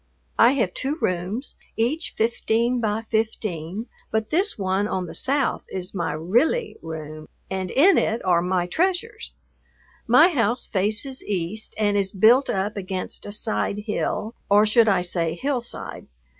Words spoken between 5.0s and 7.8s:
the south is my "really" room and